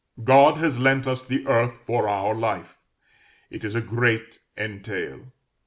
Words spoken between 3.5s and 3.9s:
it is a